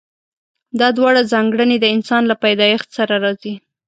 دا 0.79 0.87
دواړه 0.97 1.21
ځانګړنې 1.31 1.77
د 1.79 1.85
انسان 1.95 2.21
له 2.27 2.35
پيدايښت 2.43 2.89
سره 2.97 3.13
راځي. 3.23 3.53